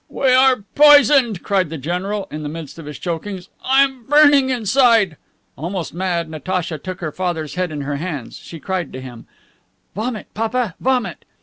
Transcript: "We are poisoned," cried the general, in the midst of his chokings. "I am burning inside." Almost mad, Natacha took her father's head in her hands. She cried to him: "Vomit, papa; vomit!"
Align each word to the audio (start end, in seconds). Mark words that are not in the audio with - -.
"We 0.09 0.31
are 0.33 0.63
poisoned," 0.73 1.43
cried 1.43 1.69
the 1.69 1.77
general, 1.77 2.27
in 2.31 2.41
the 2.41 2.49
midst 2.49 2.79
of 2.79 2.87
his 2.87 2.97
chokings. 2.97 3.49
"I 3.63 3.83
am 3.83 4.05
burning 4.07 4.49
inside." 4.49 5.15
Almost 5.55 5.93
mad, 5.93 6.27
Natacha 6.27 6.79
took 6.79 7.01
her 7.01 7.11
father's 7.11 7.53
head 7.53 7.71
in 7.71 7.81
her 7.81 7.97
hands. 7.97 8.39
She 8.39 8.59
cried 8.59 8.91
to 8.93 8.99
him: 8.99 9.27
"Vomit, 9.93 10.25
papa; 10.33 10.73
vomit!" 10.79 11.23